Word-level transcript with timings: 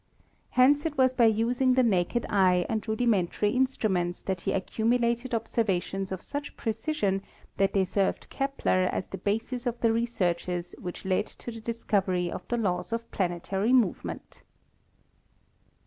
Hence 0.57 0.83
it 0.87 0.97
was 0.97 1.13
by 1.13 1.27
using 1.27 1.75
the 1.75 1.83
naked 1.83 2.25
eye 2.27 2.65
and 2.67 2.87
rudimentary 2.87 3.51
instruments 3.51 4.23
that 4.23 4.41
he 4.41 4.51
accumu 4.51 4.97
lated 4.99 5.35
observations 5.35 6.11
of 6.11 6.23
such 6.23 6.57
precision 6.57 7.21
that 7.57 7.73
they 7.73 7.83
served 7.85 8.27
Kepler 8.31 8.89
as 8.91 9.09
the 9.09 9.19
basis 9.19 9.67
of 9.67 9.79
the 9.81 9.93
researches 9.93 10.73
which 10.79 11.05
led 11.05 11.27
to 11.27 11.51
the 11.51 11.61
dis 11.61 11.83
covery 11.85 12.31
of 12.31 12.41
the 12.47 12.57
laws 12.57 12.91
of 12.91 13.11
planetary 13.11 13.73
movement. 13.73 14.41